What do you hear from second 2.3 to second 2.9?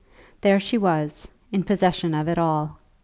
all.